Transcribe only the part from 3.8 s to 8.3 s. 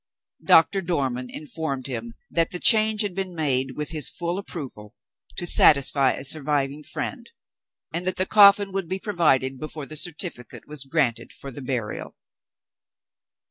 his full approval, to satisfy a surviving friend, and that the